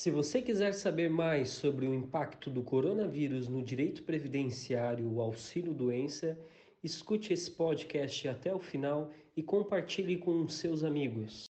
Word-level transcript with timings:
Se 0.00 0.10
você 0.10 0.40
quiser 0.40 0.72
saber 0.72 1.10
mais 1.10 1.50
sobre 1.50 1.86
o 1.86 1.92
impacto 1.92 2.48
do 2.48 2.62
coronavírus 2.62 3.48
no 3.48 3.62
direito 3.62 4.02
previdenciário 4.02 5.06
o 5.06 5.20
auxílio 5.20 5.74
doença, 5.74 6.38
escute 6.82 7.34
esse 7.34 7.50
podcast 7.50 8.26
até 8.26 8.54
o 8.54 8.58
final 8.58 9.10
e 9.36 9.42
compartilhe 9.42 10.16
com 10.16 10.48
seus 10.48 10.84
amigos. 10.84 11.44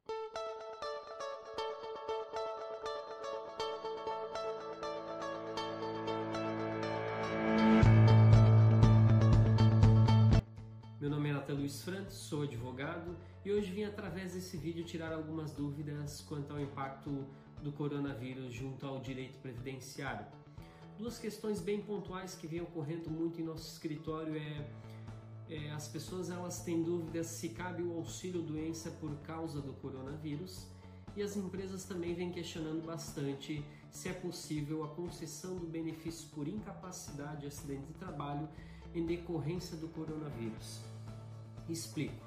Meu 10.98 11.10
nome 11.10 11.28
é 11.28 11.32
Nata 11.34 11.52
Luiz 11.52 11.82
Frantes, 11.82 12.14
sou 12.14 12.44
advogado 12.44 13.14
e 13.44 13.52
hoje 13.52 13.70
vim 13.70 13.84
através 13.84 14.32
desse 14.32 14.56
vídeo 14.56 14.86
tirar 14.86 15.12
algumas 15.12 15.52
dúvidas 15.52 16.22
quanto 16.22 16.54
ao 16.54 16.58
impacto 16.58 17.26
do 17.62 17.72
coronavírus 17.72 18.52
junto 18.52 18.86
ao 18.86 19.00
direito 19.00 19.38
previdenciário. 19.40 20.26
Duas 20.98 21.18
questões 21.18 21.60
bem 21.60 21.80
pontuais 21.80 22.34
que 22.34 22.46
vêm 22.46 22.60
ocorrendo 22.60 23.10
muito 23.10 23.40
em 23.40 23.44
nosso 23.44 23.70
escritório 23.70 24.36
é, 24.36 24.68
é 25.48 25.70
as 25.70 25.86
pessoas 25.88 26.30
elas 26.30 26.62
têm 26.64 26.82
dúvidas 26.82 27.26
se 27.26 27.50
cabe 27.50 27.82
o 27.82 27.92
auxílio 27.94 28.42
doença 28.42 28.90
por 28.90 29.14
causa 29.18 29.60
do 29.60 29.72
coronavírus 29.74 30.66
e 31.16 31.22
as 31.22 31.36
empresas 31.36 31.84
também 31.84 32.14
vêm 32.14 32.30
questionando 32.30 32.84
bastante 32.84 33.64
se 33.90 34.08
é 34.08 34.12
possível 34.12 34.84
a 34.84 34.88
concessão 34.88 35.56
do 35.56 35.66
benefício 35.66 36.28
por 36.30 36.46
incapacidade 36.46 37.44
e 37.44 37.48
acidente 37.48 37.86
de 37.86 37.94
trabalho 37.94 38.48
em 38.94 39.04
decorrência 39.04 39.76
do 39.76 39.88
coronavírus. 39.88 40.80
Explico. 41.68 42.26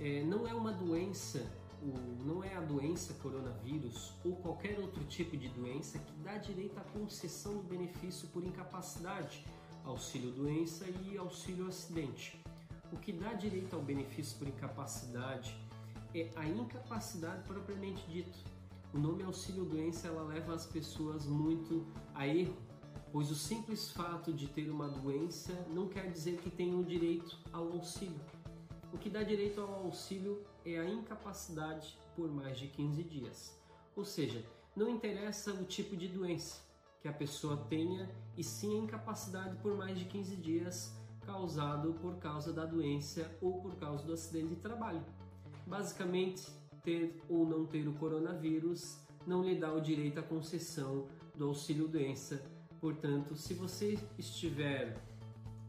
É, 0.00 0.22
não 0.24 0.46
é 0.46 0.54
uma 0.54 0.72
doença, 0.72 1.46
não 2.24 2.42
é 2.42 2.54
a 2.54 2.60
doença 2.60 3.14
coronavírus 3.14 4.12
ou 4.24 4.36
qualquer 4.36 4.78
outro 4.78 5.04
tipo 5.04 5.36
de 5.36 5.48
doença 5.48 5.98
que 5.98 6.12
dá 6.22 6.36
direito 6.36 6.78
à 6.78 6.82
concessão 6.82 7.56
do 7.56 7.62
benefício 7.62 8.28
por 8.28 8.44
incapacidade, 8.44 9.44
auxílio 9.84 10.30
doença 10.30 10.84
e 11.04 11.16
auxílio 11.16 11.66
acidente. 11.66 12.42
O 12.92 12.96
que 12.96 13.12
dá 13.12 13.32
direito 13.32 13.74
ao 13.74 13.82
benefício 13.82 14.38
por 14.38 14.48
incapacidade 14.48 15.56
é 16.14 16.30
a 16.36 16.46
incapacidade 16.46 17.42
propriamente 17.46 18.06
dito. 18.08 18.38
O 18.94 18.98
nome 18.98 19.22
auxílio 19.22 19.64
doença 19.64 20.08
ela 20.08 20.22
leva 20.22 20.54
as 20.54 20.66
pessoas 20.66 21.26
muito 21.26 21.86
a 22.14 22.26
erro, 22.26 22.56
pois 23.12 23.30
o 23.30 23.34
simples 23.34 23.90
fato 23.90 24.32
de 24.32 24.46
ter 24.46 24.70
uma 24.70 24.88
doença 24.88 25.52
não 25.70 25.88
quer 25.88 26.10
dizer 26.10 26.38
que 26.38 26.50
tenham 26.50 26.82
direito 26.82 27.38
ao 27.52 27.72
auxílio. 27.72 28.35
O 28.96 28.98
que 28.98 29.10
dá 29.10 29.22
direito 29.22 29.60
ao 29.60 29.84
auxílio 29.84 30.42
é 30.64 30.78
a 30.78 30.88
incapacidade 30.88 31.98
por 32.16 32.32
mais 32.32 32.58
de 32.58 32.66
15 32.68 33.02
dias. 33.04 33.54
Ou 33.94 34.06
seja, 34.06 34.42
não 34.74 34.88
interessa 34.88 35.52
o 35.52 35.66
tipo 35.66 35.94
de 35.94 36.08
doença 36.08 36.62
que 37.02 37.06
a 37.06 37.12
pessoa 37.12 37.58
tenha, 37.68 38.08
e 38.38 38.42
sim 38.42 38.74
a 38.74 38.82
incapacidade 38.84 39.54
por 39.58 39.76
mais 39.76 39.98
de 39.98 40.06
15 40.06 40.36
dias 40.36 40.96
causado 41.26 41.92
por 42.00 42.16
causa 42.16 42.54
da 42.54 42.64
doença 42.64 43.30
ou 43.42 43.60
por 43.60 43.76
causa 43.76 44.02
do 44.02 44.14
acidente 44.14 44.54
de 44.54 44.62
trabalho. 44.62 45.04
Basicamente, 45.66 46.50
ter 46.82 47.22
ou 47.28 47.44
não 47.44 47.66
ter 47.66 47.86
o 47.86 47.92
coronavírus 47.92 48.98
não 49.26 49.44
lhe 49.44 49.56
dá 49.56 49.74
o 49.74 49.80
direito 49.80 50.20
à 50.20 50.22
concessão 50.22 51.06
do 51.34 51.48
auxílio 51.48 51.86
doença. 51.86 52.42
Portanto, 52.80 53.36
se 53.36 53.52
você 53.52 53.98
estiver 54.16 54.96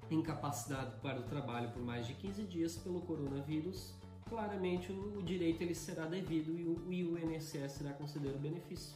incapacitado 0.10 1.00
para 1.02 1.20
o 1.20 1.24
trabalho 1.24 1.70
por 1.72 1.82
mais 1.82 2.08
de 2.08 2.14
15 2.14 2.44
dias 2.44 2.78
pelo 2.78 3.02
coronavírus, 3.02 3.94
claramente 4.28 4.92
o 4.92 5.22
direito 5.22 5.62
ele 5.62 5.76
será 5.76 6.06
devido 6.06 6.58
e 6.92 7.04
o 7.04 7.18
INSS 7.18 7.82
irá 7.82 7.94
conceder 7.94 8.36
o 8.36 8.40
benefício. 8.40 8.96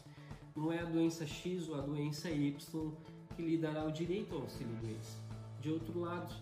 Não 0.56 0.72
é 0.72 0.80
a 0.80 0.86
doença 0.86 1.26
X 1.26 1.70
ou 1.70 1.76
a 1.76 1.82
doença 1.82 2.30
Y 2.30 2.92
que 3.36 3.42
lhe 3.42 3.58
dará 3.58 3.86
o 3.86 3.92
direito 3.92 4.36
ao 4.36 4.42
auxílio 4.42 4.76
doença. 4.82 5.18
De 5.62 5.70
outro 5.70 6.00
lado, 6.00 6.34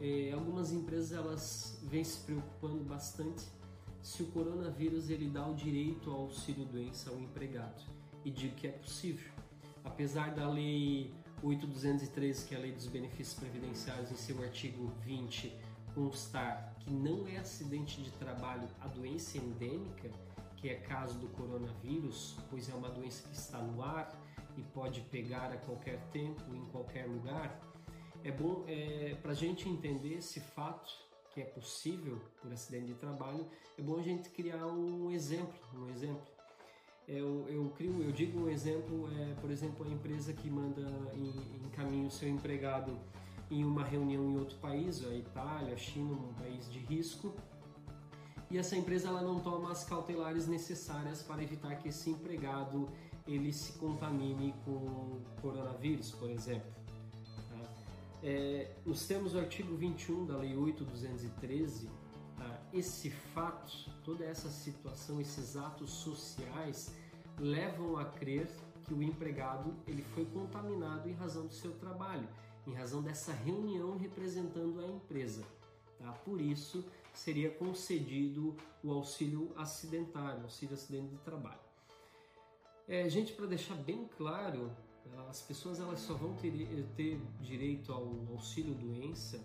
eh, 0.00 0.30
algumas 0.32 0.72
empresas 0.72 1.12
elas 1.12 1.80
vêm 1.82 2.04
se 2.04 2.20
preocupando 2.20 2.84
bastante 2.84 3.42
se 4.00 4.22
o 4.22 4.26
coronavírus 4.26 5.10
ele 5.10 5.28
dá 5.28 5.46
o 5.46 5.54
direito 5.54 6.10
ao 6.10 6.22
auxílio 6.22 6.64
doença 6.64 7.10
ao 7.10 7.18
empregado 7.18 7.82
e 8.24 8.30
digo 8.30 8.54
que 8.54 8.68
é 8.68 8.72
possível. 8.72 9.32
Apesar 9.84 10.34
da 10.34 10.48
lei 10.48 11.12
8213, 11.42 12.46
que 12.46 12.54
é 12.54 12.58
a 12.58 12.60
lei 12.60 12.72
dos 12.72 12.86
benefícios 12.86 13.38
previdenciários, 13.38 14.10
em 14.10 14.16
seu 14.16 14.42
artigo 14.42 14.92
20 15.04 15.68
constar 15.94 16.74
que 16.78 16.90
não 16.90 17.26
é 17.26 17.38
acidente 17.38 18.00
de 18.02 18.10
trabalho 18.12 18.68
a 18.80 18.86
doença 18.86 19.36
endêmica, 19.38 20.10
que 20.56 20.68
é 20.68 20.74
caso 20.74 21.18
do 21.18 21.28
coronavírus, 21.28 22.36
pois 22.50 22.68
é 22.68 22.74
uma 22.74 22.88
doença 22.88 23.28
que 23.28 23.34
está 23.34 23.58
no 23.58 23.82
ar 23.82 24.12
e 24.56 24.62
pode 24.62 25.00
pegar 25.02 25.52
a 25.52 25.56
qualquer 25.56 26.00
tempo, 26.10 26.54
em 26.54 26.64
qualquer 26.66 27.06
lugar. 27.06 27.60
É 28.24 28.30
bom 28.30 28.64
é, 28.66 29.16
para 29.22 29.32
a 29.32 29.34
gente 29.34 29.68
entender 29.68 30.14
esse 30.14 30.40
fato 30.40 30.92
que 31.32 31.40
é 31.40 31.44
possível 31.44 32.20
por 32.40 32.52
acidente 32.52 32.86
de 32.86 32.94
trabalho, 32.94 33.48
é 33.76 33.82
bom 33.82 33.98
a 33.98 34.02
gente 34.02 34.28
criar 34.30 34.66
um 34.66 35.10
exemplo, 35.10 35.58
um 35.74 35.88
exemplo. 35.90 36.37
Eu, 37.08 37.46
eu 37.48 37.70
crio, 37.70 38.02
eu 38.02 38.12
digo 38.12 38.38
um 38.38 38.48
exemplo, 38.50 39.08
é, 39.18 39.34
por 39.40 39.50
exemplo, 39.50 39.86
a 39.86 39.90
empresa 39.90 40.32
que 40.34 40.50
manda 40.50 40.82
em, 41.14 41.66
encaminha 41.66 42.06
o 42.06 42.10
seu 42.10 42.28
empregado 42.28 42.94
em 43.50 43.64
uma 43.64 43.82
reunião 43.82 44.22
em 44.30 44.38
outro 44.38 44.58
país, 44.58 45.02
a 45.06 45.14
Itália, 45.14 45.72
a 45.72 45.76
China, 45.76 46.12
um 46.12 46.34
país 46.34 46.70
de 46.70 46.78
risco, 46.80 47.34
e 48.50 48.58
essa 48.58 48.76
empresa 48.76 49.08
ela 49.08 49.22
não 49.22 49.40
toma 49.40 49.70
as 49.70 49.84
cautelares 49.84 50.46
necessárias 50.46 51.22
para 51.22 51.42
evitar 51.42 51.76
que 51.76 51.88
esse 51.88 52.10
empregado 52.10 52.88
ele 53.26 53.52
se 53.52 53.72
contamine 53.78 54.54
com 54.64 55.20
coronavírus, 55.40 56.10
por 56.12 56.30
exemplo. 56.30 56.78
É, 58.22 58.70
nos 58.84 59.06
termos 59.06 59.32
do 59.32 59.38
artigo 59.38 59.76
21 59.76 60.26
da 60.26 60.36
Lei 60.38 60.54
8.213, 60.54 61.86
tá? 61.86 61.92
Esse 62.72 63.10
fato, 63.10 63.90
toda 64.04 64.24
essa 64.24 64.48
situação, 64.48 65.20
esses 65.20 65.56
atos 65.56 65.90
sociais 65.90 66.94
levam 67.38 67.96
a 67.96 68.04
crer 68.04 68.48
que 68.84 68.94
o 68.94 69.02
empregado 69.02 69.74
ele 69.86 70.02
foi 70.02 70.24
contaminado 70.26 71.08
em 71.08 71.12
razão 71.12 71.46
do 71.46 71.54
seu 71.54 71.72
trabalho, 71.72 72.28
em 72.66 72.74
razão 72.74 73.02
dessa 73.02 73.32
reunião 73.32 73.96
representando 73.96 74.80
a 74.80 74.86
empresa. 74.86 75.44
Tá? 75.98 76.12
Por 76.12 76.40
isso, 76.40 76.84
seria 77.12 77.50
concedido 77.50 78.56
o 78.82 78.92
auxílio 78.92 79.52
acidentário, 79.56 80.42
auxílio 80.42 80.74
acidente 80.74 81.08
de 81.08 81.18
trabalho. 81.18 81.60
É, 82.86 83.08
gente, 83.08 83.32
para 83.32 83.46
deixar 83.46 83.74
bem 83.74 84.08
claro, 84.16 84.70
as 85.28 85.42
pessoas 85.42 85.80
elas 85.80 86.00
só 86.00 86.14
vão 86.14 86.34
ter, 86.34 86.52
ter 86.96 87.20
direito 87.40 87.92
ao 87.92 88.04
auxílio 88.30 88.74
doença? 88.74 89.38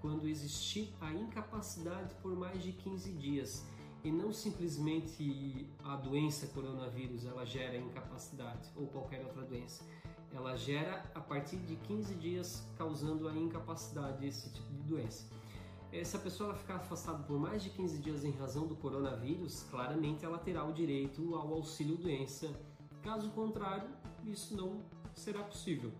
Quando 0.00 0.28
existir 0.28 0.92
a 1.00 1.12
incapacidade 1.12 2.14
por 2.16 2.34
mais 2.36 2.62
de 2.62 2.72
15 2.72 3.12
dias. 3.12 3.66
E 4.02 4.10
não 4.10 4.32
simplesmente 4.32 5.68
a 5.84 5.96
doença 5.96 6.46
coronavírus 6.48 7.26
ela 7.26 7.44
gera 7.44 7.76
incapacidade 7.76 8.70
ou 8.74 8.86
qualquer 8.86 9.22
outra 9.22 9.42
doença. 9.42 9.84
Ela 10.32 10.56
gera 10.56 11.04
a 11.14 11.20
partir 11.20 11.56
de 11.58 11.76
15 11.76 12.14
dias 12.14 12.66
causando 12.78 13.28
a 13.28 13.36
incapacidade 13.36 14.18
desse 14.18 14.48
tipo 14.50 14.72
de 14.72 14.82
doença. 14.84 15.26
Se 16.04 16.16
a 16.16 16.20
pessoa 16.20 16.54
ficar 16.54 16.76
afastada 16.76 17.22
por 17.24 17.38
mais 17.38 17.62
de 17.62 17.70
15 17.70 17.98
dias 17.98 18.24
em 18.24 18.30
razão 18.30 18.66
do 18.66 18.76
coronavírus 18.76 19.64
claramente 19.70 20.24
ela 20.24 20.38
terá 20.38 20.64
o 20.64 20.72
direito 20.72 21.34
ao 21.34 21.52
auxílio 21.52 21.96
doença. 21.96 22.48
Caso 23.02 23.28
contrário, 23.30 23.88
isso 24.24 24.56
não 24.56 24.82
será 25.14 25.42
possível. 25.42 25.92